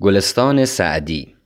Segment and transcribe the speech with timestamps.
[0.00, 1.36] گلستان سعدی.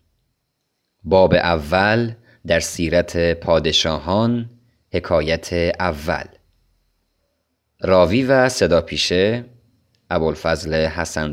[1.05, 2.13] باب اول
[2.47, 4.51] در سیرت پادشاهان
[4.93, 6.25] حکایت اول.
[7.81, 9.45] راوی و صداپیشه
[10.11, 11.33] ابوالفضل حسن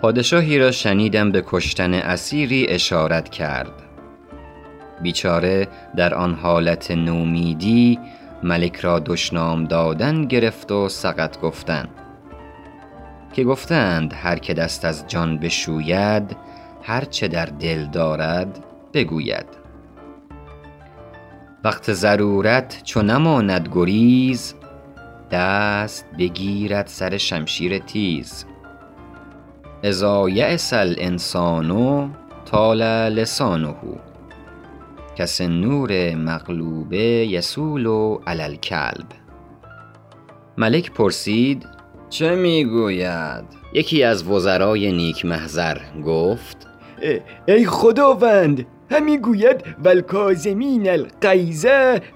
[0.00, 3.72] پادشاهی را شنیدم به کشتن اسیری اشارت کرد.
[5.02, 7.98] بیچاره در آن حالت نومیدی
[8.42, 11.88] ملک را دشنام دادن گرفت و سقط گفتن.
[13.32, 16.36] که گفتند هر که دست از جان بشوید
[16.82, 18.64] هر چه در دل دارد
[18.94, 19.46] بگوید.
[21.64, 24.54] وقت ضرورت چو نماند گریز
[25.30, 28.46] دست بگیرد سر شمشیر تیز.
[29.84, 32.10] اذا یأس الانسان
[32.50, 33.76] طال لسانه.
[35.18, 37.86] کالصنور مغلوب یصول
[38.26, 39.06] علی الکلب.
[40.58, 41.66] ملک پرسید
[42.10, 46.66] چه می گوید یکی از وزرای نیک محضر گفت
[47.48, 51.66] ای خداوند همی گوید والکاظمین الغیظ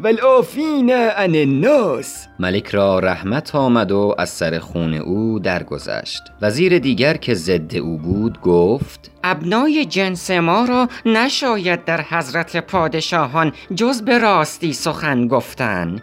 [0.01, 2.27] والعافین عن الناس.
[2.39, 6.23] ملک را رحمت آمد و از سر خون او درگذشت.
[6.43, 13.53] وزیر دیگر که ضد او بود گفت ابنای جنس ما را نشاید در حضرت پادشاهان
[13.75, 16.03] جز به راستی سخن گفتن.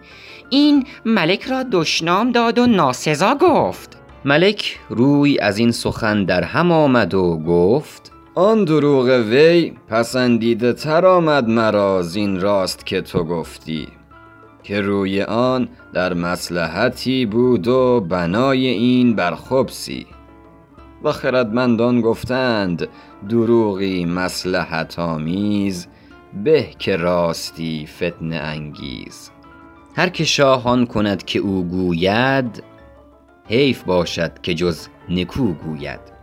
[0.49, 3.97] این ملک را دشنام داد و ناسزا گفت.
[4.25, 11.05] ملک روی از این سخن در هم آمد و گفت آن دروغ وی پسندیده تر
[11.05, 13.87] آمد مرا زین راست که تو گفتی
[14.63, 20.05] که روی آن در مصلحتی بود و بنای این بر خبثی.
[21.03, 22.87] و خردمندان گفتند
[23.29, 25.87] دروغی مصلحت آمیز
[26.43, 29.31] به که راستی فتنه انگیز.
[29.95, 32.63] هر که شاه آن کند که او گوید
[33.47, 36.20] حیف باشد که جز نکو گوید.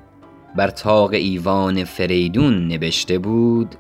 [0.56, 3.74] بر طاق ایوان فریدون نبشته بود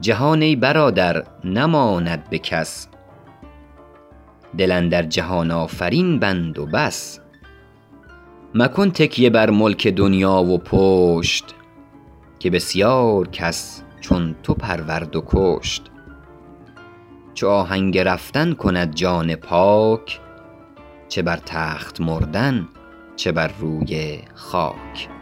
[0.00, 2.88] جهان ای برادر نماند به کس.
[4.58, 7.20] دل اندر جهان آفرین بند و بس.
[8.54, 11.44] مکن تکیه بر ملک دنیا و پشت
[12.38, 15.82] که بسیار کس چون تو پرورد و کشت.
[17.34, 20.20] چو آهنگ رفتن کند جان پاک
[21.08, 22.68] چه بر تخت مردن
[23.16, 25.15] چه بر روی خاک.